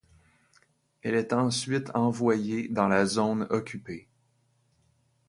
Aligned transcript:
Elle 1.03 1.13
est 1.13 1.31
ensuite 1.31 1.91
envoyée 1.93 2.67
dans 2.69 2.87
la 2.87 3.05
zone 3.05 3.45
occupée. 3.51 4.07